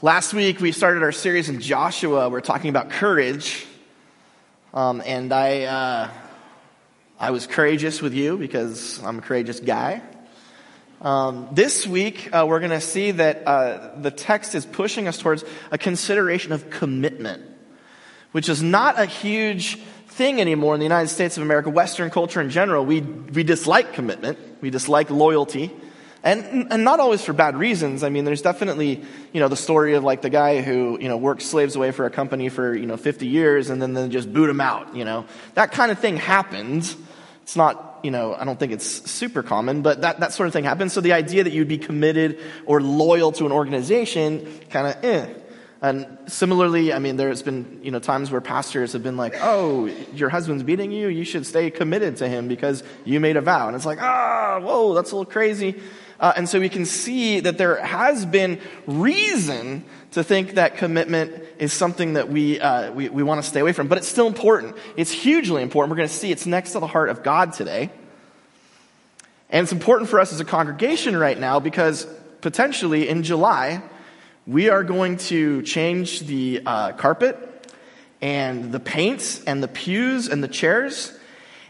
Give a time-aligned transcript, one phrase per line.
[0.00, 2.28] Last week we started our series in Joshua.
[2.28, 3.66] We're talking about courage,
[4.72, 6.10] um, and I uh,
[7.18, 10.00] I was courageous with you because I'm a courageous guy.
[11.02, 15.18] Um, this week uh, we're going to see that uh, the text is pushing us
[15.18, 17.42] towards a consideration of commitment,
[18.30, 19.78] which is not a huge
[20.10, 21.70] thing anymore in the United States of America.
[21.70, 25.72] Western culture in general, we we dislike commitment, we dislike loyalty.
[26.24, 28.02] And, and not always for bad reasons.
[28.02, 31.16] I mean, there's definitely, you know, the story of like the guy who, you know,
[31.16, 34.32] worked slaves away for a company for, you know, 50 years and then they just
[34.32, 35.26] boot him out, you know.
[35.54, 36.96] That kind of thing happens.
[37.44, 40.52] It's not, you know, I don't think it's super common, but that, that sort of
[40.52, 40.92] thing happens.
[40.92, 45.32] So the idea that you'd be committed or loyal to an organization, kind of, eh.
[45.80, 49.86] And similarly, I mean, there's been, you know, times where pastors have been like, oh,
[50.12, 53.68] your husband's beating you, you should stay committed to him because you made a vow.
[53.68, 55.80] And it's like, ah, whoa, that's a little crazy.
[56.20, 61.44] Uh, and so we can see that there has been reason to think that commitment
[61.58, 63.86] is something that we, uh, we, we want to stay away from.
[63.86, 64.76] But it's still important.
[64.96, 65.90] It's hugely important.
[65.90, 67.90] We're going to see it's next to the heart of God today.
[69.50, 72.06] And it's important for us as a congregation right now because
[72.40, 73.82] potentially in July,
[74.46, 77.36] we are going to change the uh, carpet
[78.20, 81.17] and the paints and the pews and the chairs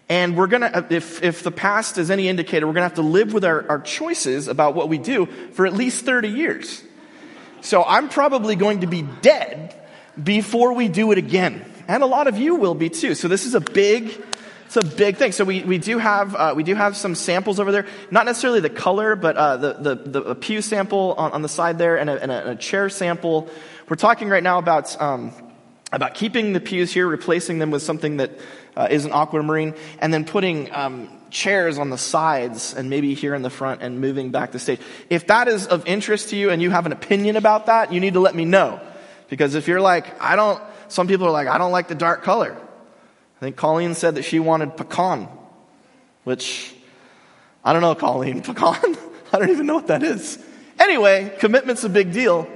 [0.08, 2.94] and we're going to, if, if the past is any indicator, we're going to have
[2.94, 6.82] to live with our, our choices about what we do for at least 30 years.
[7.60, 9.74] So I'm probably going to be dead
[10.22, 11.64] before we do it again.
[11.88, 13.14] And a lot of you will be too.
[13.14, 14.22] So this is a big,
[14.66, 15.32] it's a big thing.
[15.32, 17.86] So we, we do have, uh, we do have some samples over there.
[18.10, 21.76] Not necessarily the color, but, uh, the, the, the pew sample on, on the side
[21.76, 23.50] there and a, and a, and a chair sample.
[23.88, 25.32] We're talking right now about, um,
[25.92, 28.38] about keeping the pews here, replacing them with something that
[28.78, 33.34] uh, is an aquamarine, and then putting um, chairs on the sides and maybe here
[33.34, 34.80] in the front and moving back the stage.
[35.10, 37.98] If that is of interest to you and you have an opinion about that, you
[37.98, 38.80] need to let me know.
[39.28, 42.22] Because if you're like, I don't, some people are like, I don't like the dark
[42.22, 42.56] color.
[43.36, 45.28] I think Colleen said that she wanted pecan,
[46.24, 46.72] which
[47.64, 48.42] I don't know, Colleen.
[48.42, 48.96] Pecan?
[49.32, 50.38] I don't even know what that is.
[50.78, 52.48] Anyway, commitment's a big deal.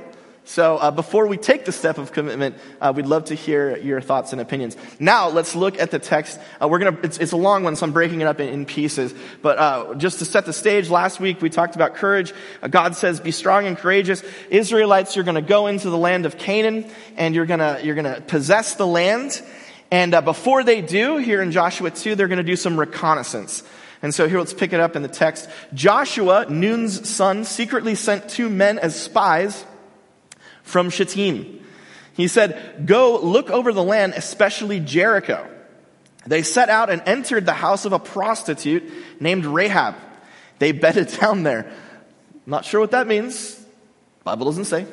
[0.45, 4.01] So uh, before we take the step of commitment, uh, we'd love to hear your
[4.01, 4.77] thoughts and opinions.
[4.99, 6.39] Now let's look at the text.
[6.61, 6.99] Uh, we're gonna.
[7.05, 9.15] It's, it's, a long one, so I'm breaking it up in, in pieces.
[9.41, 12.35] But uh, just to set the stage, last week we talked about courage.
[12.61, 16.37] Uh, God says, "Be strong and courageous." Israelites, you're to go into the land of
[16.39, 19.41] Canaan, and you're gonna you're gonna possess the land.
[19.93, 23.63] And uh, before they do, here in Joshua 2, they're to do some reconnaissance.
[24.01, 25.49] And so here, let's pick it up in the text.
[25.75, 29.65] Joshua, Nun's son, secretly sent two men as spies
[30.63, 31.65] from Shittim.
[32.15, 35.49] He said, Go look over the land, especially Jericho.
[36.27, 38.91] They set out and entered the house of a prostitute
[39.21, 39.97] named Rahab.
[40.59, 41.73] They bedded down there.
[42.47, 43.59] Not sure what that means.
[44.25, 44.87] Bible doesn't say.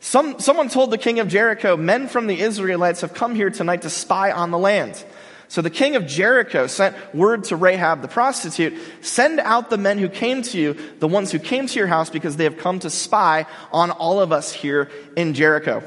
[0.00, 3.82] Some, someone told the king of Jericho, Men from the Israelites have come here tonight
[3.82, 5.02] to spy on the land.
[5.50, 9.98] So the king of Jericho sent word to Rahab the prostitute, send out the men
[9.98, 12.78] who came to you, the ones who came to your house because they have come
[12.78, 15.82] to spy on all of us here in Jericho.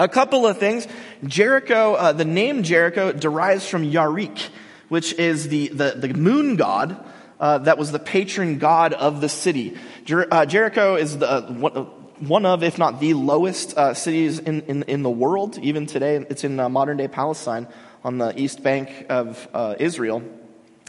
[0.00, 0.88] A couple of things.
[1.22, 4.48] Jericho, uh, the name Jericho derives from Yarik,
[4.88, 6.96] which is the, the, the moon god
[7.38, 9.78] uh, that was the patron god of the city.
[10.04, 11.84] Jer- uh, Jericho is the, uh,
[12.18, 16.16] one of, if not the lowest uh, cities in, in, in, the world, even today.
[16.28, 17.68] It's in uh, modern day Palestine
[18.04, 20.22] on the east bank of uh, Israel.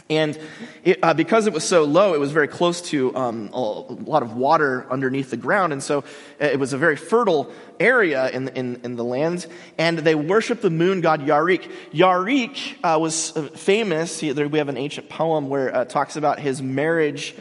[0.08, 0.38] And
[0.84, 4.22] it, uh, because it was so low, it was very close to um, a lot
[4.22, 5.72] of water underneath the ground.
[5.72, 7.50] And so uh, it was a very fertile
[7.80, 9.48] area in, in, in the land.
[9.78, 11.68] And they worshiped the moon god Yarik.
[11.92, 14.22] Yarik uh, was uh, famous.
[14.22, 17.34] We have an ancient poem where uh, it talks about his marriage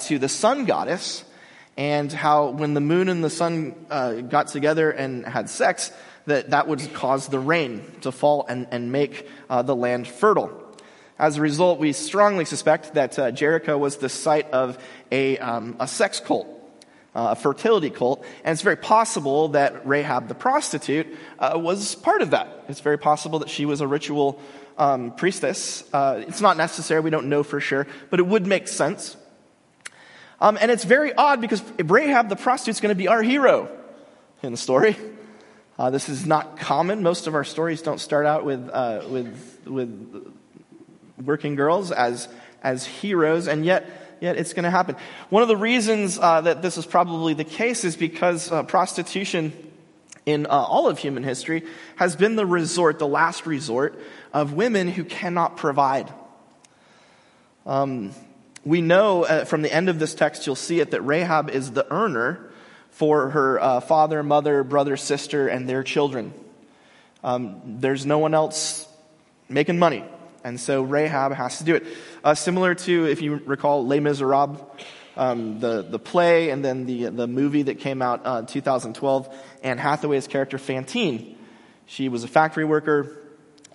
[0.00, 1.22] to the sun goddess
[1.76, 5.92] and how when the moon and the sun got together and had sex,
[6.26, 10.50] that that would cause the rain to fall and, and make uh, the land fertile.
[11.18, 14.76] As a result, we strongly suspect that uh, Jericho was the site of
[15.10, 16.46] a, um, a sex cult,
[17.14, 21.06] uh, a fertility cult, and it's very possible that Rahab the prostitute
[21.38, 22.64] uh, was part of that.
[22.68, 24.38] It's very possible that she was a ritual
[24.76, 25.84] um, priestess.
[25.90, 29.16] Uh, it's not necessary, we don't know for sure, but it would make sense.
[30.40, 33.68] Um, and it's very odd because Rahab the prostitute is going to be our hero
[34.42, 34.96] in the story.
[35.78, 37.02] Uh, this is not common.
[37.02, 40.34] Most of our stories don't start out with, uh, with, with
[41.22, 42.28] working girls as,
[42.62, 44.96] as heroes, and yet, yet it's going to happen.
[45.28, 49.52] One of the reasons uh, that this is probably the case is because uh, prostitution
[50.24, 51.62] in uh, all of human history
[51.96, 53.98] has been the resort, the last resort
[54.32, 56.12] of women who cannot provide.
[57.64, 58.12] Um,
[58.66, 61.70] we know uh, from the end of this text, you'll see it, that Rahab is
[61.70, 62.50] the earner
[62.90, 66.34] for her uh, father, mother, brother, sister, and their children.
[67.22, 68.88] Um, there's no one else
[69.48, 70.04] making money.
[70.42, 71.86] And so Rahab has to do it.
[72.24, 74.60] Uh, similar to, if you recall, Les Miserables,
[75.16, 79.32] um, the, the play and then the, the movie that came out uh, in 2012,
[79.62, 81.38] Anne Hathaway's character, Fantine.
[81.86, 83.16] She was a factory worker.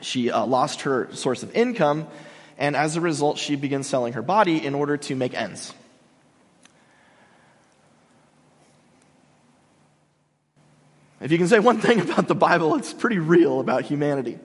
[0.02, 2.08] She uh, lost her source of income,
[2.58, 5.74] and as a result, she begins selling her body in order to make ends.
[11.22, 14.40] If you can say one thing about the Bible, it's pretty real about humanity.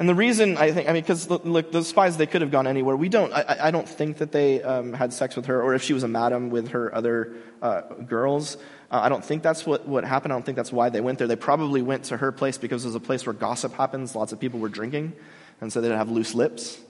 [0.00, 2.66] And the reason I think, I mean, because look, the spies, they could have gone
[2.66, 2.96] anywhere.
[2.96, 5.82] We don't, I, I don't think that they um, had sex with her, or if
[5.82, 8.56] she was a madam with her other uh, girls.
[8.90, 10.32] Uh, I don't think that's what, what happened.
[10.32, 11.28] I don't think that's why they went there.
[11.28, 14.16] They probably went to her place because it was a place where gossip happens.
[14.16, 15.12] Lots of people were drinking,
[15.60, 16.80] and so they didn't have loose lips.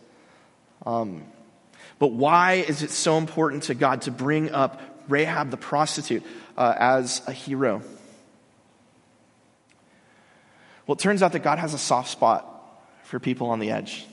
[0.86, 1.24] Um,
[1.98, 6.22] but why is it so important to God to bring up Rahab the prostitute
[6.56, 7.82] uh, as a hero?
[10.86, 12.58] Well, it turns out that God has a soft spot
[13.10, 14.06] for people on the edge.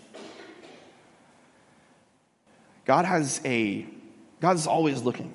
[2.85, 3.85] God has a,
[4.41, 5.31] God is always looking.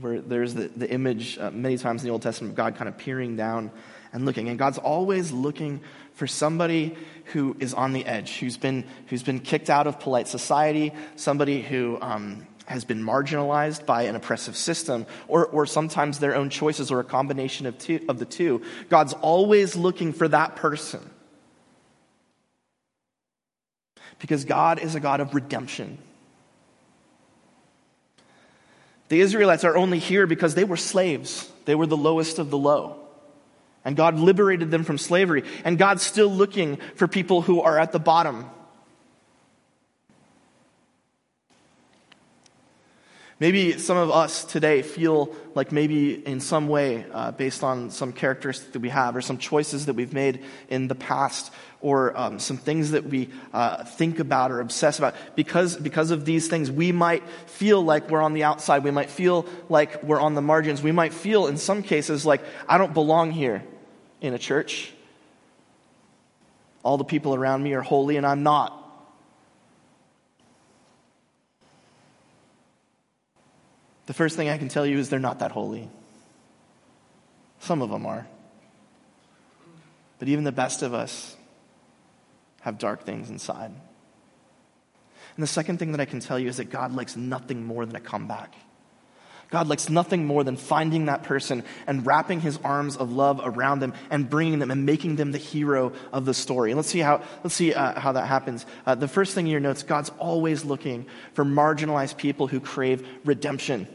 [0.00, 2.88] Where there's the, the image uh, many times in the Old Testament of God kind
[2.88, 3.72] of peering down
[4.12, 4.48] and looking.
[4.48, 5.80] And God's always looking
[6.12, 6.96] for somebody
[7.32, 11.60] who is on the edge, who's been, who's been kicked out of polite society, somebody
[11.60, 16.92] who um, has been marginalized by an oppressive system, or, or sometimes their own choices,
[16.92, 18.62] or a combination of, two, of the two.
[18.88, 21.10] God's always looking for that person
[24.18, 25.98] because God is a God of redemption.
[29.08, 32.58] The Israelites are only here because they were slaves, they were the lowest of the
[32.58, 33.00] low.
[33.84, 35.44] And God liberated them from slavery.
[35.62, 38.48] And God's still looking for people who are at the bottom.
[43.44, 48.10] Maybe some of us today feel like maybe in some way, uh, based on some
[48.10, 51.52] characteristics that we have or some choices that we've made in the past,
[51.82, 55.14] or um, some things that we uh, think about or obsess about.
[55.36, 58.82] Because, because of these things, we might feel like we're on the outside.
[58.82, 60.82] We might feel like we're on the margins.
[60.82, 63.62] We might feel, in some cases, like I don't belong here
[64.22, 64.90] in a church.
[66.82, 68.83] All the people around me are holy and I'm not.
[74.06, 75.88] The first thing I can tell you is they're not that holy.
[77.60, 78.26] Some of them are.
[80.18, 81.36] But even the best of us
[82.60, 83.70] have dark things inside.
[85.36, 87.84] And the second thing that I can tell you is that God likes nothing more
[87.84, 88.54] than a comeback.
[89.54, 93.78] God likes nothing more than finding that person and wrapping his arms of love around
[93.78, 96.72] them and bringing them and making them the hero of the story.
[96.72, 98.66] And let's see how, let's see, uh, how that happens.
[98.84, 103.06] Uh, the first thing in your notes God's always looking for marginalized people who crave
[103.24, 103.86] redemption.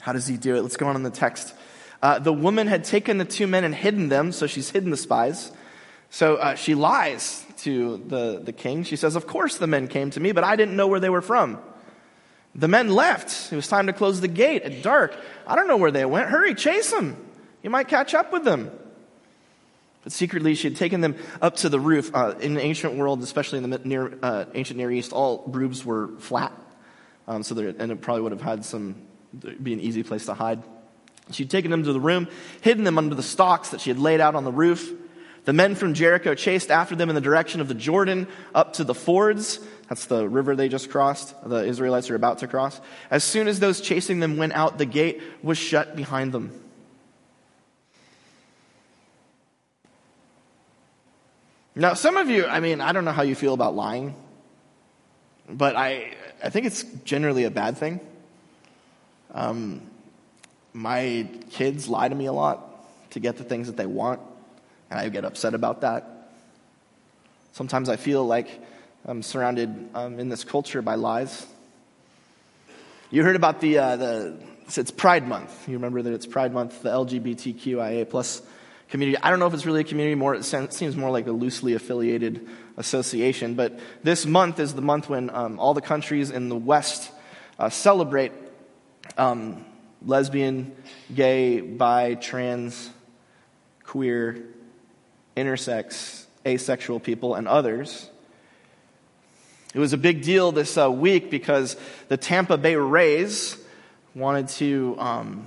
[0.00, 0.62] How does he do it?
[0.62, 1.52] Let's go on in the text.
[2.02, 4.96] Uh, the woman had taken the two men and hidden them, so she's hidden the
[4.96, 5.52] spies.
[6.10, 8.84] So uh, she lies to the, the king.
[8.84, 11.10] She says, Of course the men came to me, but I didn't know where they
[11.10, 11.58] were from.
[12.54, 13.52] The men left.
[13.52, 15.14] It was time to close the gate at dark.
[15.46, 16.28] I don't know where they went.
[16.28, 17.16] Hurry, chase them.
[17.62, 18.70] You might catch up with them.
[20.02, 22.10] But secretly, she had taken them up to the roof.
[22.14, 25.84] Uh, in the ancient world, especially in the near, uh, ancient Near East, all roofs
[25.84, 26.52] were flat.
[27.26, 28.96] Um, so there, and it probably would have had some,
[29.62, 30.62] be an easy place to hide.
[31.30, 32.28] She'd taken them to the room,
[32.62, 34.90] hidden them under the stalks that she had laid out on the roof.
[35.48, 38.84] The men from Jericho chased after them in the direction of the Jordan up to
[38.84, 39.60] the fords.
[39.88, 42.78] That's the river they just crossed, the Israelites are about to cross.
[43.10, 46.52] As soon as those chasing them went out, the gate was shut behind them.
[51.74, 54.14] Now, some of you, I mean, I don't know how you feel about lying,
[55.48, 56.12] but I,
[56.44, 58.00] I think it's generally a bad thing.
[59.32, 59.80] Um,
[60.74, 64.20] my kids lie to me a lot to get the things that they want,
[64.90, 66.30] and I get upset about that.
[67.52, 68.48] Sometimes I feel like
[69.04, 71.46] I'm surrounded um, in this culture by lies.
[73.10, 74.38] You heard about the, uh, the
[74.76, 75.68] it's Pride Month.
[75.68, 78.42] You remember that it's Pride Month, the LGBTQIA plus
[78.90, 79.18] community.
[79.22, 81.74] I don't know if it's really a community more, it seems more like a loosely
[81.74, 86.56] affiliated association, but this month is the month when um, all the countries in the
[86.56, 87.10] West
[87.58, 88.32] uh, celebrate
[89.16, 89.64] um,
[90.04, 90.76] lesbian,
[91.14, 92.90] gay, bi, trans,
[93.84, 94.44] queer,
[95.38, 98.10] intersex, asexual people, and others.
[99.74, 101.76] It was a big deal this uh, week because
[102.08, 103.56] the Tampa Bay Rays
[104.14, 105.46] wanted to, um,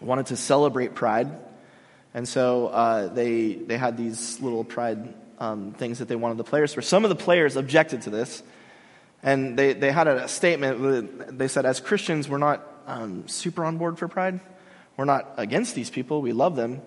[0.00, 1.30] wanted to celebrate Pride.
[2.14, 6.44] And so uh, they, they had these little Pride um, things that they wanted the
[6.44, 6.80] players for.
[6.80, 8.42] Some of the players objected to this,
[9.22, 11.36] and they, they had a statement.
[11.38, 14.40] They said, as Christians, we're not um, super on board for pride.
[14.96, 16.80] We're not against these people, we love them.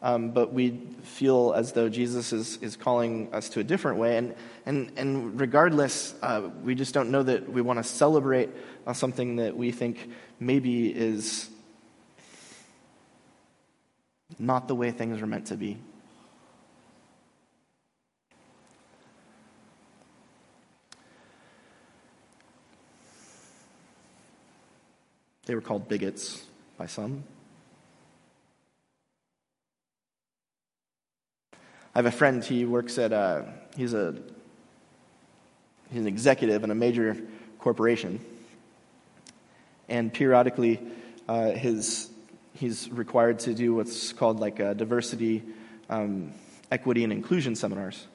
[0.00, 0.70] Um, but we
[1.02, 4.16] feel as though Jesus is, is calling us to a different way.
[4.16, 8.50] And, and, and regardless, uh, we just don't know that we want to celebrate
[8.86, 11.50] uh, something that we think maybe is
[14.38, 15.78] not the way things are meant to be.
[25.46, 26.44] They were called bigots
[26.76, 27.24] by some.
[31.98, 34.14] I have a friend, he works at, a, he's a,
[35.90, 37.16] he's an executive in a major
[37.58, 38.20] corporation.
[39.88, 40.80] And periodically,
[41.28, 42.08] uh, his,
[42.54, 45.42] he's required to do what's called like diversity,
[45.90, 46.34] um,
[46.70, 48.06] equity, and inclusion seminars.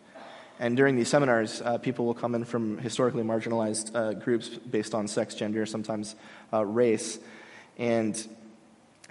[0.62, 4.96] And during these seminars, uh, people will come in from historically marginalized uh, groups based
[4.96, 6.16] on sex, gender, sometimes
[6.54, 7.20] uh, race.
[7.78, 8.16] And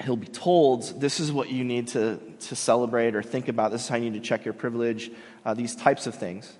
[0.01, 3.71] he'll be told this is what you need to, to celebrate or think about.
[3.71, 5.11] This is how you need to check your privilege,
[5.45, 6.53] uh, these types of things.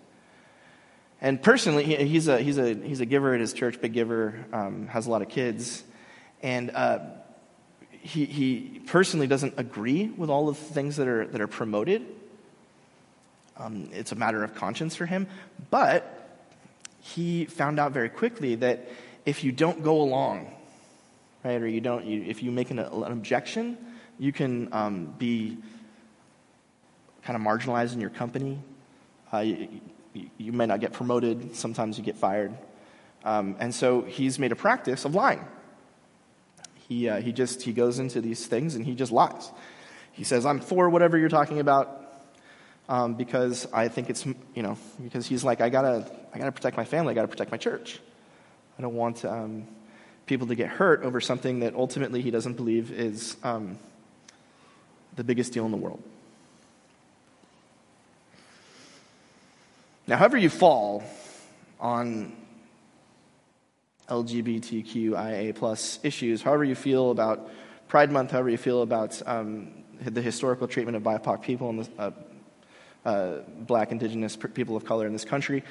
[1.21, 4.45] And personally, he, he's, a, he's, a, he's a giver at his church, big giver,
[4.53, 5.85] um, has a lot of kids.
[6.43, 6.99] And uh,
[7.91, 12.05] he, he personally doesn't agree with all of the things that are, that are promoted.
[13.57, 15.29] Um, it's a matter of conscience for him.
[15.71, 16.19] But
[17.01, 18.89] he found out very quickly that
[19.25, 20.53] if you don't go along
[21.45, 21.61] right?
[21.61, 23.79] Or you don't, you, if you make an, an objection,
[24.19, 25.59] you can um, be
[27.25, 28.59] kind of marginalized in your company.
[29.33, 29.81] Uh, you,
[30.37, 31.57] you, may not get promoted.
[31.57, 32.57] Sometimes you get fired.
[33.25, 35.45] Um, and so he's made a practice of lying.
[36.89, 39.51] He, uh, he just he goes into these things and he just lies.
[40.13, 42.01] He says, "I'm for whatever you're talking about."
[42.89, 46.77] Um, because I think it's you know because he's like I gotta I gotta protect
[46.77, 48.01] my family I gotta protect my church
[48.77, 49.69] I don't want um,
[50.27, 53.79] people to get hurt over something that ultimately he doesn't believe is um,
[55.17, 56.03] the biggest deal in the world.
[60.07, 61.05] Now, however you fall
[61.81, 62.33] on
[64.09, 67.51] LGBTQIA plus issues, however you feel about
[67.89, 72.11] Pride Month, however you feel about um, the historical treatment of BIPOC people and uh,
[73.05, 75.63] uh, black, indigenous people of color in this country,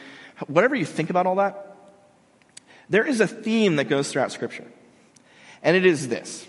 [0.47, 1.70] whatever you think about all that,
[2.91, 4.67] there is a theme that goes throughout Scripture,
[5.63, 6.45] and it is this.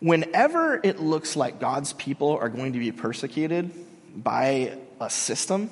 [0.00, 3.70] Whenever it looks like God's people are going to be persecuted
[4.16, 5.70] by a system,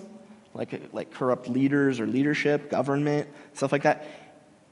[0.55, 4.07] like, like corrupt leaders or leadership, government, stuff like that,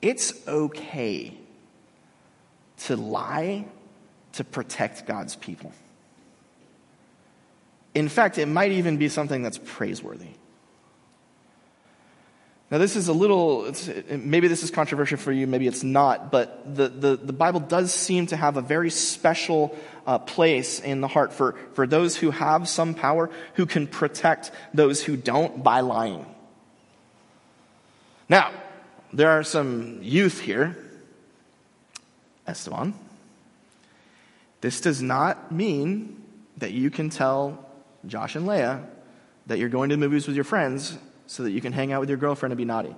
[0.01, 1.37] it's okay
[2.85, 3.65] to lie
[4.35, 5.73] to protect God's people.
[7.97, 10.35] In fact, it might even be something that's praiseworthy.
[12.71, 13.73] Now, this is a little,
[14.11, 17.95] maybe this is controversial for you, maybe it's not, but the, the, the Bible does
[17.95, 19.75] seem to have a very special
[20.07, 24.51] uh, place in the heart for, for those who have some power, who can protect
[24.75, 26.27] those who don't by lying.
[28.29, 28.53] Now,
[29.15, 30.77] there are some youth here.
[32.47, 32.93] Esteban.
[34.61, 36.23] This does not mean
[36.59, 37.65] that you can tell
[38.07, 38.85] Josh and Leah
[39.47, 40.99] that you're going to the movies with your friends
[41.29, 42.97] so that you can hang out with your girlfriend and be naughty.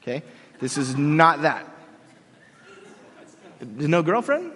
[0.00, 0.22] Okay?
[0.60, 1.68] This is not that.
[3.60, 4.52] No girlfriend?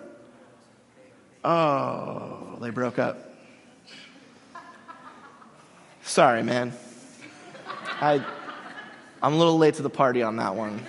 [1.45, 3.35] Oh, they broke up.
[6.03, 6.73] Sorry, man.
[8.01, 8.25] I,
[9.23, 10.81] I'm a little late to the party on that one.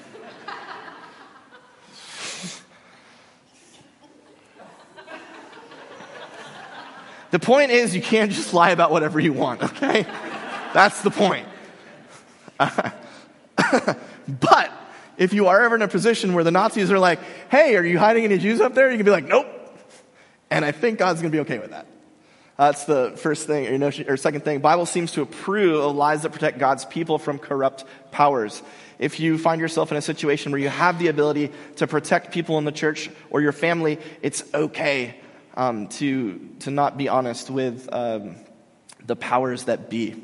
[7.31, 10.05] The point is, you can't just lie about whatever you want, okay?
[10.73, 11.47] That's the point.
[14.27, 14.71] but
[15.17, 17.99] if you are ever in a position where the Nazis are like, hey, are you
[17.99, 18.89] hiding any Jews up there?
[18.89, 19.47] You can be like, nope.
[20.49, 21.87] And I think God's going to be okay with that.
[22.57, 24.59] That's the first thing, or, know, or second thing.
[24.59, 28.61] Bible seems to approve of lies that protect God's people from corrupt powers.
[28.99, 32.59] If you find yourself in a situation where you have the ability to protect people
[32.59, 35.15] in the church or your family, it's okay
[35.55, 38.35] um, to, to not be honest with um,
[39.03, 40.21] the powers that be.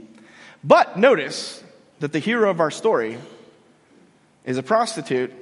[0.63, 1.63] But notice,
[1.99, 3.17] that the hero of our story
[4.45, 5.33] is a prostitute,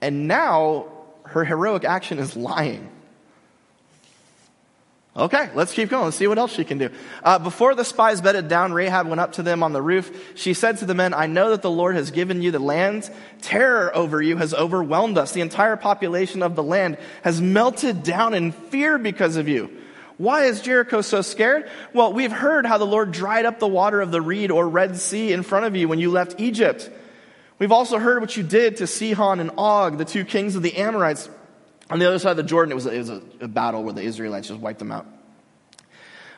[0.00, 0.86] and now
[1.24, 2.90] her heroic action is lying.
[5.16, 6.04] Okay, let's keep going.
[6.04, 6.90] Let's see what else she can do.
[7.22, 10.34] Uh, before the spies bedded down, Rahab went up to them on the roof.
[10.34, 13.10] She said to the men, I know that the Lord has given you the land.
[13.40, 15.32] Terror over you has overwhelmed us.
[15.32, 19.70] The entire population of the land has melted down in fear because of you.
[20.18, 21.68] Why is Jericho so scared?
[21.92, 24.96] Well, we've heard how the Lord dried up the water of the reed or Red
[24.96, 26.90] Sea in front of you when you left Egypt.
[27.58, 30.76] We've also heard what you did to Sihon and Og, the two kings of the
[30.76, 31.28] Amorites.
[31.90, 33.82] On the other side of the Jordan, it was a, it was a, a battle
[33.82, 35.06] where the Israelites just wiped them out.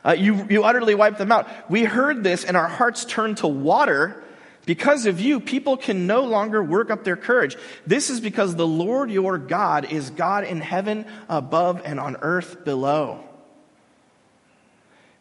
[0.04, 1.48] Uh, you, you utterly wiped them out.
[1.70, 4.24] We heard this and our hearts turned to water.
[4.66, 7.56] Because of you, people can no longer work up their courage.
[7.86, 12.64] This is because the Lord your God is God in heaven above and on earth
[12.64, 13.27] below.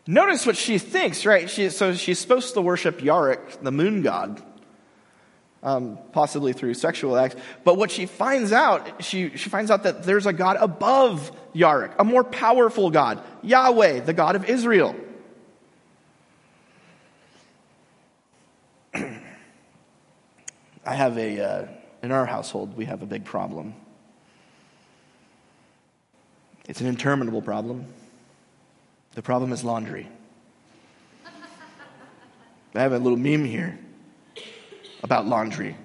[0.08, 1.50] Notice what she thinks, right?
[1.50, 4.42] She, so she's supposed to worship Yarik, the moon god,
[5.62, 7.36] um, possibly through sexual acts.
[7.66, 11.94] But what she finds out, she, she finds out that there's a God above Yarik,
[12.00, 14.96] a more powerful God, Yahweh, the God of Israel.
[18.94, 19.20] I
[20.86, 21.68] have a, uh,
[22.02, 23.74] in our household, we have a big problem.
[26.70, 27.88] It's an interminable problem.
[29.18, 30.08] The problem is laundry.
[32.76, 33.80] I have a little meme here
[35.02, 35.76] about laundry.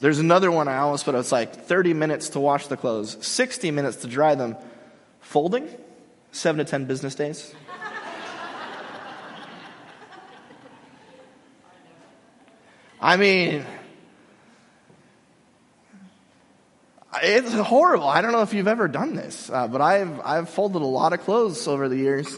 [0.00, 3.70] There's another one I almost put, it's like 30 minutes to wash the clothes, 60
[3.70, 4.56] minutes to dry them.
[5.20, 5.68] Folding,
[6.32, 7.54] 7 to 10 business days.
[12.98, 13.66] I mean,
[17.30, 18.08] It's horrible.
[18.08, 21.12] I don't know if you've ever done this, uh, but I've, I've folded a lot
[21.12, 22.34] of clothes over the years,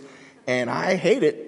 [0.49, 1.47] and I hate it.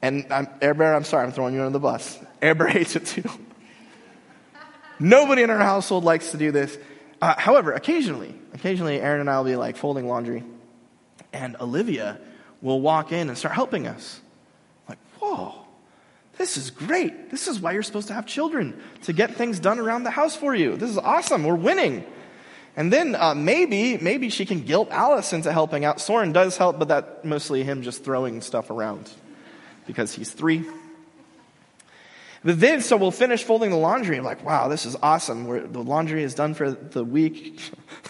[0.00, 2.18] And I'm, Air Bear, I'm sorry, I'm throwing you under the bus.
[2.40, 3.28] Air Bear hates it too.
[4.98, 6.78] Nobody in our household likes to do this.
[7.20, 10.44] Uh, however, occasionally, occasionally Aaron and I will be like folding laundry,
[11.30, 12.18] and Olivia
[12.62, 14.22] will walk in and start helping us.
[14.88, 15.65] Like, whoa,
[16.38, 17.30] this is great.
[17.30, 20.36] This is why you're supposed to have children, to get things done around the house
[20.36, 20.76] for you.
[20.76, 21.44] This is awesome.
[21.44, 22.04] We're winning.
[22.76, 25.98] And then uh, maybe, maybe she can guilt Alice into helping out.
[25.98, 29.10] Soren does help, but that mostly him just throwing stuff around
[29.86, 30.66] because he's three.
[32.44, 34.18] But then, so we'll finish folding the laundry.
[34.18, 35.46] I'm like, wow, this is awesome.
[35.46, 37.60] We're, the laundry is done for the week.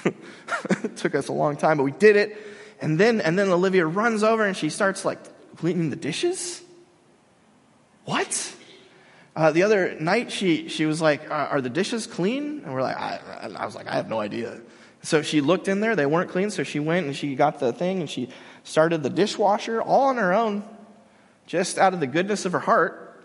[0.04, 2.36] it took us a long time, but we did it.
[2.80, 5.20] And then, and then Olivia runs over and she starts like
[5.56, 6.60] cleaning the dishes.
[8.06, 8.54] What?
[9.34, 12.62] Uh, the other night, she, she was like, Are the dishes clean?
[12.64, 13.20] And we're like, I,
[13.54, 14.60] I was like, I have no idea.
[15.02, 17.72] So she looked in there, they weren't clean, so she went and she got the
[17.72, 18.30] thing and she
[18.64, 20.64] started the dishwasher all on her own,
[21.46, 23.22] just out of the goodness of her heart.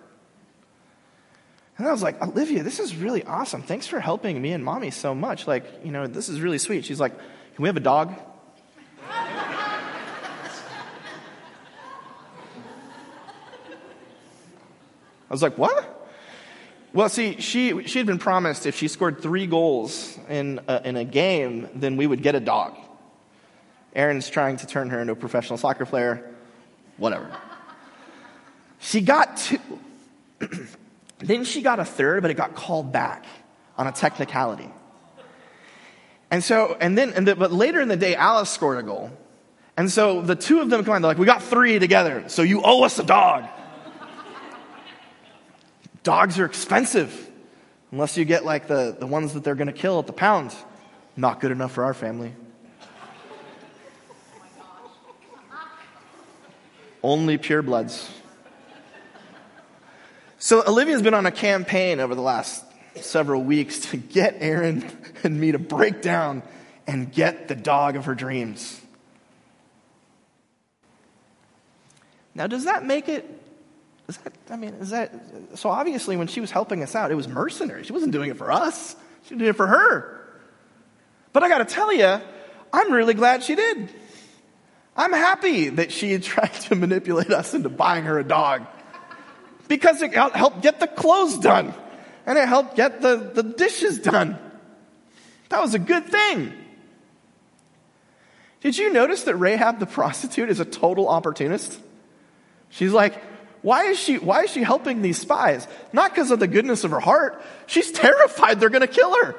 [1.77, 3.63] And I was like, Olivia, this is really awesome.
[3.63, 5.47] Thanks for helping me and mommy so much.
[5.47, 6.85] Like, you know, this is really sweet.
[6.85, 8.13] She's like, Can we have a dog?
[15.31, 16.09] I was like, what?
[16.91, 20.97] Well, see, she, she had been promised if she scored three goals in a, in
[20.97, 22.75] a game, then we would get a dog.
[23.95, 26.29] Aaron's trying to turn her into a professional soccer player.
[26.97, 27.31] Whatever.
[28.79, 29.79] She got two.
[31.19, 33.25] then she got a third, but it got called back
[33.77, 34.69] on a technicality.
[36.29, 39.11] And so, and then, and the, but later in the day, Alice scored a goal.
[39.77, 42.41] And so the two of them come on, they're like, we got three together, so
[42.41, 43.45] you owe us a dog.
[46.03, 47.29] Dogs are expensive,
[47.91, 50.53] unless you get like the, the ones that they're going to kill at the pound.
[51.15, 52.33] Not good enough for our family.
[57.03, 58.09] Only purebloods.
[60.39, 62.63] So Olivia's been on a campaign over the last
[62.95, 64.89] several weeks to get Aaron
[65.23, 66.41] and me to break down
[66.87, 68.81] and get the dog of her dreams.
[72.33, 73.29] Now, does that make it
[74.11, 75.13] is that, I mean, is that,
[75.55, 77.83] so obviously when she was helping us out, it was mercenary.
[77.83, 78.95] She wasn't doing it for us.
[79.27, 80.19] She did it for her.
[81.33, 82.19] But I gotta tell you,
[82.73, 83.89] I'm really glad she did.
[84.95, 88.65] I'm happy that she tried to manipulate us into buying her a dog.
[89.67, 91.73] Because it helped get the clothes done.
[92.25, 94.37] And it helped get the, the dishes done.
[95.49, 96.53] That was a good thing.
[98.59, 101.79] Did you notice that Rahab the prostitute is a total opportunist?
[102.69, 103.15] She's like,
[103.61, 105.67] why is she, why is she helping these spies?
[105.93, 107.43] Not because of the goodness of her heart.
[107.67, 109.35] She's terrified they're going to kill her.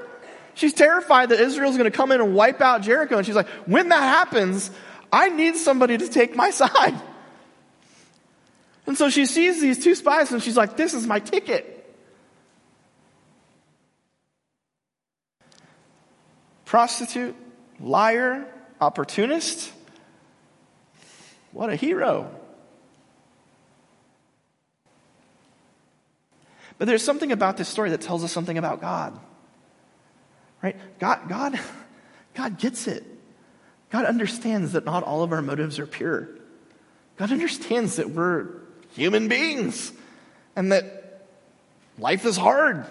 [0.54, 3.16] She's terrified that Israel's going to come in and wipe out Jericho.
[3.16, 4.70] And she's like, when that happens,
[5.12, 6.94] I need somebody to take my side.
[8.86, 11.68] And so she sees these two spies and she's like, this is my ticket.
[16.64, 17.36] Prostitute,
[17.80, 18.46] liar,
[18.80, 19.70] opportunist.
[21.52, 22.41] What a hero.
[26.78, 29.18] But there's something about this story that tells us something about God.
[30.62, 30.76] Right?
[30.98, 31.58] God, God,
[32.34, 33.04] God gets it.
[33.90, 36.28] God understands that not all of our motives are pure.
[37.16, 38.48] God understands that we're
[38.94, 39.92] human beings
[40.56, 41.26] and that
[41.98, 42.86] life is hard.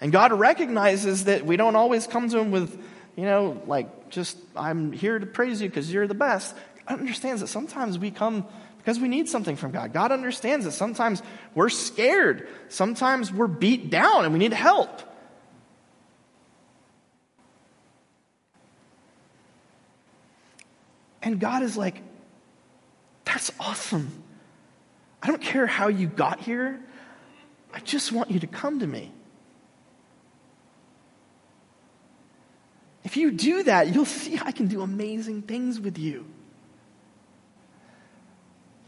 [0.00, 2.80] And God recognizes that we don't always come to Him with,
[3.16, 6.54] you know, like, just, I'm here to praise you because you're the best.
[6.86, 8.46] God understands that sometimes we come
[8.88, 9.92] because we need something from God.
[9.92, 11.22] God understands that sometimes
[11.54, 15.02] we're scared, sometimes we're beat down and we need help.
[21.20, 22.00] And God is like,
[23.26, 24.10] that's awesome.
[25.22, 26.80] I don't care how you got here.
[27.74, 29.12] I just want you to come to me.
[33.04, 36.24] If you do that, you'll see I can do amazing things with you.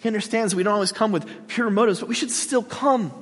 [0.01, 3.13] He understands we don't always come with pure motives, but we should still come.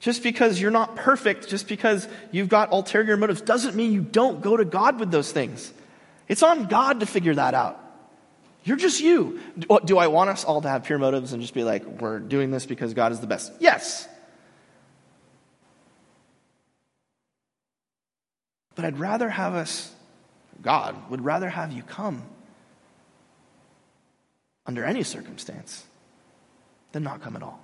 [0.00, 4.40] Just because you're not perfect, just because you've got ulterior motives, doesn't mean you don't
[4.40, 5.70] go to God with those things.
[6.28, 7.78] It's on God to figure that out.
[8.64, 9.40] You're just you.
[9.84, 12.50] Do I want us all to have pure motives and just be like, we're doing
[12.50, 13.52] this because God is the best?
[13.60, 14.08] Yes.
[18.74, 19.94] But I'd rather have us,
[20.62, 22.22] God would rather have you come
[24.66, 25.84] under any circumstance
[26.92, 27.60] than not come at all.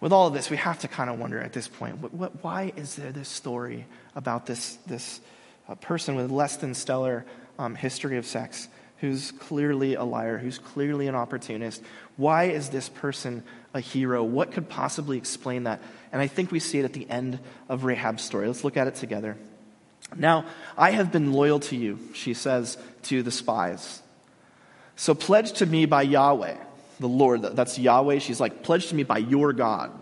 [0.00, 2.44] With all of this, we have to kind of wonder at this point what, what,
[2.44, 5.20] why is there this story about this, this
[5.68, 7.24] uh, person with less than stellar
[7.58, 11.82] um, history of sex who's clearly a liar, who's clearly an opportunist?
[12.16, 13.42] Why is this person
[13.74, 14.22] a hero?
[14.22, 15.82] What could possibly explain that?
[16.12, 18.46] And I think we see it at the end of Rahab's story.
[18.46, 19.36] Let's look at it together.
[20.16, 24.02] Now, I have been loyal to you, she says to the spies.
[24.96, 26.56] So pledge to me by Yahweh,
[26.98, 28.18] the Lord, that's Yahweh.
[28.18, 29.92] She's like, pledge to me by your God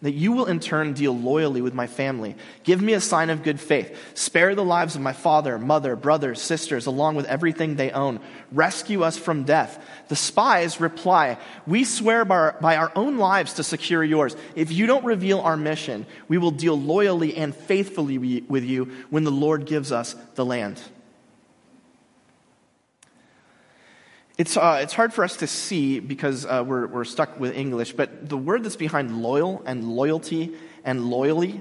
[0.00, 2.36] that you will in turn deal loyally with my family.
[2.62, 3.96] Give me a sign of good faith.
[4.14, 8.20] Spare the lives of my father, mother, brothers, sisters, along with everything they own.
[8.52, 9.84] Rescue us from death.
[10.06, 14.36] The spies reply, We swear by our, by our own lives to secure yours.
[14.54, 19.24] If you don't reveal our mission, we will deal loyally and faithfully with you when
[19.24, 20.80] the Lord gives us the land.
[24.38, 27.94] It's, uh, it's hard for us to see because uh, we're, we're stuck with English,
[27.94, 31.60] but the word that's behind loyal and loyalty and loyally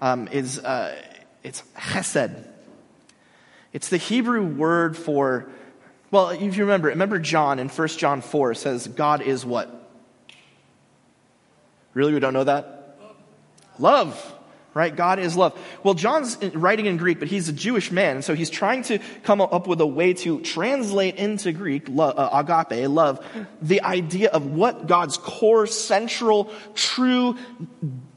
[0.00, 1.00] um, is uh,
[1.44, 2.44] it's chesed.
[3.72, 5.48] It's the Hebrew word for,
[6.10, 9.88] well, if you remember, remember John in 1 John 4 says God is what?
[11.94, 12.98] Really, we don't know that?
[13.78, 14.37] Love
[14.74, 14.94] right?
[14.94, 15.58] God is love.
[15.82, 18.98] Well, John's writing in Greek, but he's a Jewish man, and so he's trying to
[19.22, 23.24] come up with a way to translate into Greek, uh, agape, love,
[23.60, 27.36] the idea of what God's core, central, true,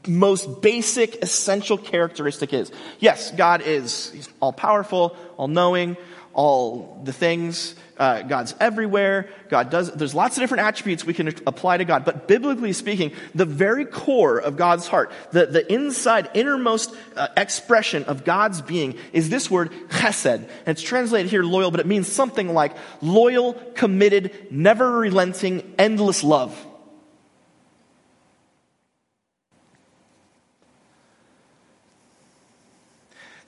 [0.06, 2.70] most basic, essential characteristic is.
[2.98, 5.96] Yes, God is all powerful, all knowing,
[6.34, 9.28] all the things, uh, God's everywhere.
[9.48, 12.04] God does, there's lots of different attributes we can apply to God.
[12.04, 18.04] But biblically speaking, the very core of God's heart, the, the inside, innermost uh, expression
[18.04, 20.38] of God's being is this word chesed.
[20.38, 26.24] And it's translated here loyal, but it means something like loyal, committed, never relenting, endless
[26.24, 26.66] love.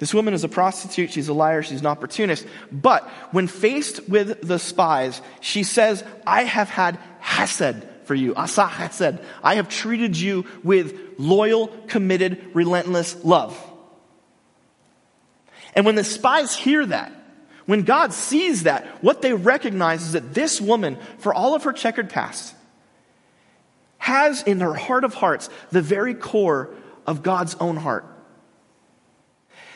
[0.05, 2.47] This woman is a prostitute, she's a liar, she's an opportunist.
[2.71, 8.35] But when faced with the spies, she says, I have had hesed for you.
[8.35, 9.19] Asa hesed.
[9.43, 13.59] I have treated you with loyal, committed, relentless love.
[15.75, 17.11] And when the spies hear that,
[17.65, 21.73] when God sees that, what they recognize is that this woman, for all of her
[21.73, 22.55] checkered past,
[23.97, 26.75] has in her heart of hearts the very core
[27.07, 28.05] of God's own heart.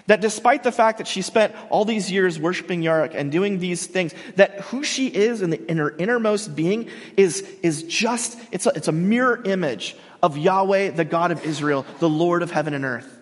[0.09, 3.87] That despite the fact that she spent all these years worshiping Yarik and doing these
[3.87, 8.65] things, that who she is in, the, in her innermost being is, is just, it's
[8.65, 12.73] a, it's a mirror image of Yahweh, the God of Israel, the Lord of heaven
[12.73, 13.15] and earth.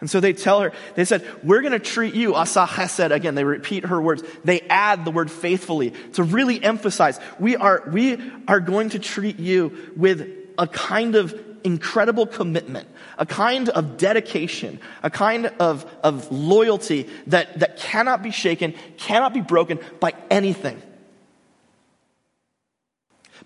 [0.00, 3.10] And so they tell her, they said, we're going to treat you, asa chesed.
[3.10, 4.22] Again, they repeat her words.
[4.44, 9.38] They add the word faithfully to really emphasize, we are, we are going to treat
[9.38, 12.86] you with a kind of incredible commitment,
[13.18, 19.32] a kind of dedication, a kind of, of loyalty that, that cannot be shaken, cannot
[19.32, 20.80] be broken by anything.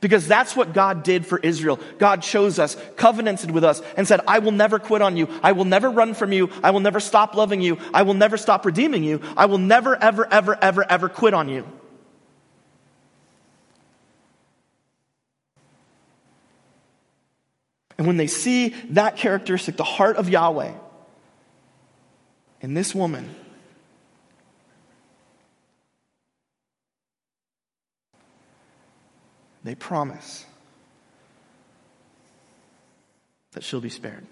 [0.01, 1.81] Because that's what God did for Israel.
[1.99, 5.29] God chose us, covenanted with us, and said, I will never quit on you.
[5.43, 6.51] I will never run from you.
[6.63, 7.79] I will never stop loving you.
[7.93, 9.21] I will never stop redeeming you.
[9.37, 11.67] I will never, ever, ever, ever, ever quit on you.
[17.99, 20.73] And when they see that characteristic, the heart of Yahweh,
[22.61, 23.35] in this woman,
[29.65, 30.47] they promise
[33.53, 34.25] that she'll be spared.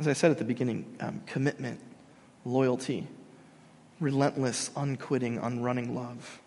[0.00, 1.78] As I said at the beginning, um, commitment,
[2.46, 3.06] loyalty,
[4.00, 6.40] relentless, unquitting, unrunning love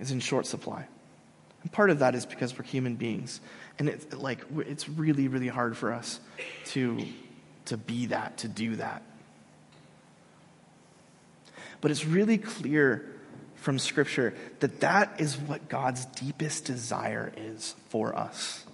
[0.00, 0.86] is in short supply.
[1.62, 3.42] And part of that is because we're human beings.
[3.78, 6.18] And it's like it's really, really hard for us
[6.68, 7.04] to,
[7.66, 9.02] to be that, to do that.
[11.82, 13.04] But it's really clear
[13.56, 18.64] from Scripture that that is what God's deepest desire is for us.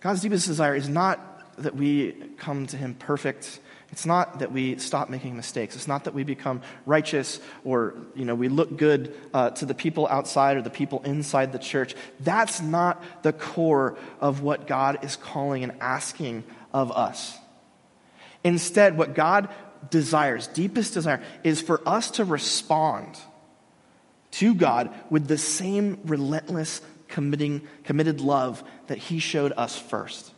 [0.00, 3.60] God's deepest desire is not that we come to Him perfect.
[3.92, 5.76] It's not that we stop making mistakes.
[5.76, 9.74] It's not that we become righteous or, you know, we look good uh, to the
[9.74, 11.94] people outside or the people inside the church.
[12.20, 17.38] That's not the core of what God is calling and asking of us.
[18.42, 19.48] Instead, what God
[19.90, 23.16] desires, deepest desire, is for us to respond
[24.32, 30.32] to God with the same relentless, committing, committed love that He showed us first.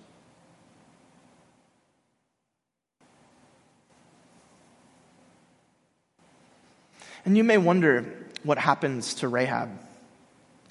[7.29, 8.07] And you may wonder
[8.43, 9.69] what happens to Rahab.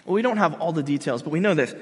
[0.05, 1.75] Well, we don't have all the details, but we know this.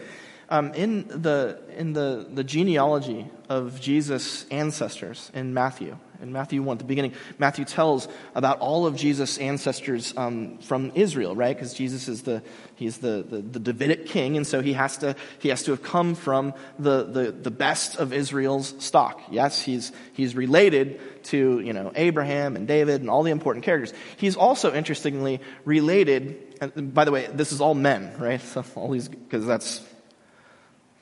[0.50, 6.76] Um, in the, in the, the genealogy of Jesus' ancestors in Matthew, in Matthew 1,
[6.76, 11.56] at the beginning, Matthew tells about all of Jesus' ancestors um, from Israel, right?
[11.56, 12.44] Because Jesus is the,
[12.76, 15.84] he's the, the, the, Davidic king, and so he has to, he has to have
[15.84, 19.22] come from the, the, the best of Israel's stock.
[19.32, 23.94] Yes, he's, he's related to, you know, Abraham and David and all the important characters.
[24.18, 28.42] He's also, interestingly, related, and by the way, this is all men, right?
[28.56, 29.82] So all these, because that's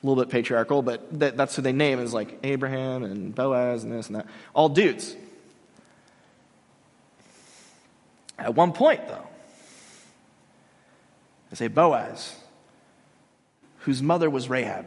[0.06, 3.92] little bit patriarchal, but that, that's who they name is like Abraham and Boaz and
[3.92, 4.26] this and that.
[4.54, 5.16] All dudes.
[8.38, 9.26] At one point, though,
[11.50, 12.34] they say Boaz,
[13.78, 14.86] whose mother was Rahab.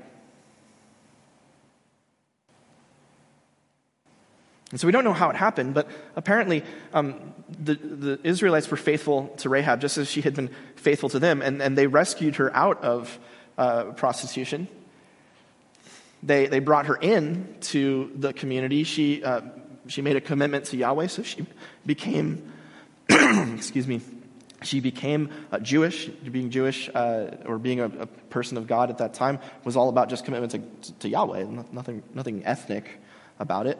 [4.72, 6.62] And so we don't know how it happened, but apparently
[6.94, 11.20] um, the, the Israelites were faithful to Rahab just as she had been faithful to
[11.20, 13.18] them, and, and they rescued her out of
[13.58, 14.68] uh, prostitution.
[16.24, 18.84] They, they brought her in to the community.
[18.84, 19.42] She, uh,
[19.88, 21.46] she made a commitment to Yahweh, so she
[21.86, 22.52] became,
[23.10, 24.02] excuse me,
[24.64, 25.30] she became
[25.62, 26.08] Jewish.
[26.08, 29.90] Being Jewish uh, or being a, a, person of God at that time was all
[29.90, 33.00] about just commitment to, to Yahweh, nothing, nothing ethnic
[33.40, 33.80] about it.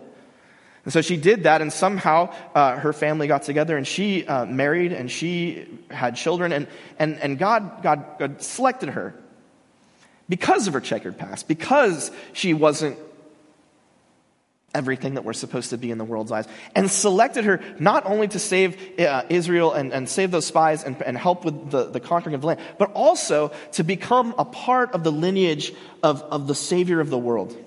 [0.84, 4.46] And so she did that, and somehow uh, her family got together, and she uh,
[4.46, 9.14] married, and she had children, and, and, and God, God, God selected her
[10.30, 12.98] because of her checkered past, because she wasn't
[14.76, 18.28] everything that we're supposed to be in the world's eyes, and selected her not only
[18.28, 22.00] to save uh, Israel and, and save those spies and, and help with the, the
[22.00, 26.48] conquering of the land, but also to become a part of the lineage of, of
[26.48, 27.58] the Savior of the world.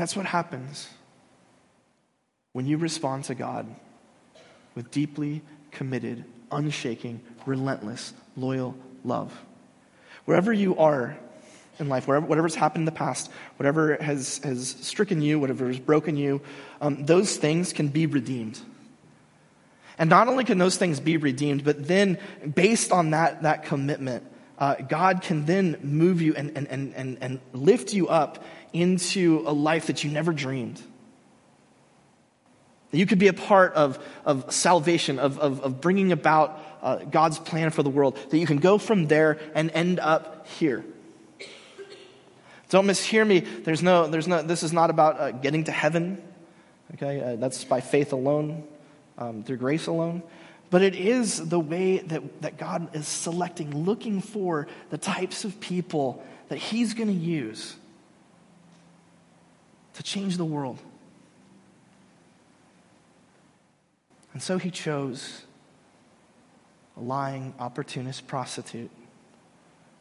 [0.00, 0.88] That's what happens
[2.54, 3.66] when you respond to God
[4.74, 9.38] with deeply committed, unshaking, relentless, loyal love.
[10.24, 11.18] Wherever you are
[11.78, 15.78] in life, wherever, whatever's happened in the past, whatever has, has stricken you, whatever has
[15.78, 16.40] broken you,
[16.80, 18.58] um, those things can be redeemed.
[19.98, 22.16] And not only can those things be redeemed, but then
[22.54, 24.24] based on that, that commitment,
[24.60, 29.52] uh, God can then move you and, and, and, and lift you up into a
[29.52, 30.80] life that you never dreamed.
[32.90, 36.96] That you could be a part of, of salvation, of, of, of bringing about uh,
[36.96, 38.18] God's plan for the world.
[38.30, 40.84] That you can go from there and end up here.
[42.68, 43.40] Don't mishear me.
[43.40, 46.22] There's no, there's no, this is not about uh, getting to heaven.
[46.94, 48.64] Okay, uh, that's by faith alone,
[49.16, 50.22] um, through grace alone.
[50.70, 55.60] But it is the way that, that God is selecting, looking for the types of
[55.60, 57.74] people that He's going to use
[59.94, 60.78] to change the world.
[64.32, 65.42] And so He chose
[66.96, 68.90] a lying, opportunist prostitute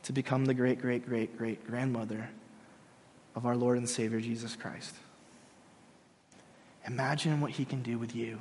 [0.04, 2.30] to become the great, great, great, great grandmother
[3.36, 4.94] of our Lord and Savior Jesus Christ.
[6.86, 8.40] Imagine what He can do with you.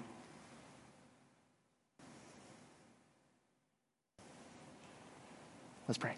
[5.88, 6.14] Let's pray.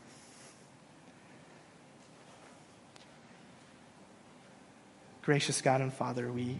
[5.22, 6.58] Gracious God and Father, we,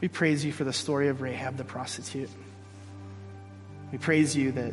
[0.00, 2.30] we praise you for the story of Rahab the prostitute.
[3.92, 4.72] We praise you that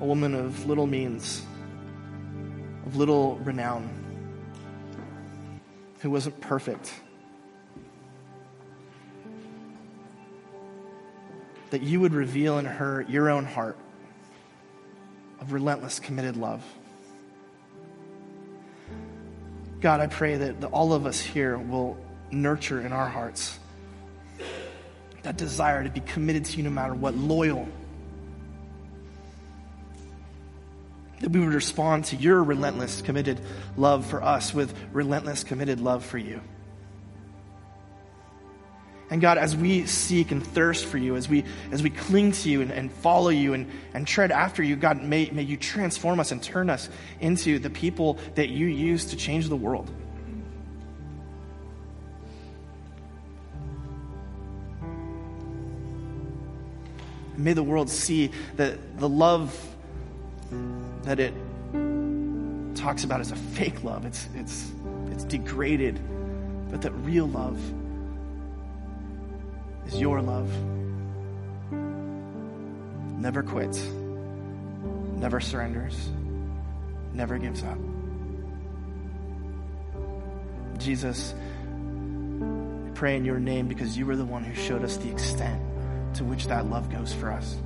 [0.00, 1.42] a woman of little means,
[2.86, 3.90] of little renown,
[6.02, 6.94] who wasn't perfect,
[11.70, 13.76] that you would reveal in her your own heart
[15.50, 16.64] relentless, committed love.
[19.80, 21.96] God, I pray that all of us here will
[22.30, 23.58] nurture in our hearts
[25.22, 27.68] that desire to be committed to you no matter what, loyal.
[31.20, 33.40] That we would respond to your relentless, committed
[33.76, 36.40] love for us with relentless, committed love for you.
[39.10, 42.48] And God, as we seek and thirst for you, as we, as we cling to
[42.48, 46.20] you and, and follow you and, and tread after you, God, may, may you transform
[46.20, 49.90] us and turn us into the people that you use to change the world.
[57.36, 59.58] May the world see that the love
[61.02, 61.34] that it
[62.76, 64.04] talks about is a fake love.
[64.04, 64.70] It's, it's,
[65.10, 65.98] it's degraded,
[66.70, 67.58] but that real love
[69.86, 70.50] is your love.
[73.20, 73.82] Never quits,
[75.16, 76.10] never surrenders,
[77.12, 77.78] never gives up.
[80.78, 85.10] Jesus, I pray in your name because you were the one who showed us the
[85.10, 85.60] extent
[86.14, 87.56] to which that love goes for us.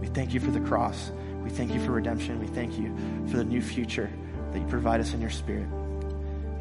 [0.00, 1.10] We thank you for the cross.
[1.42, 2.40] We thank you for redemption.
[2.40, 2.94] We thank you
[3.28, 4.10] for the new future
[4.52, 5.68] that you provide us in your spirit.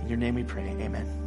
[0.02, 0.68] In your name we pray.
[0.82, 1.23] Amen.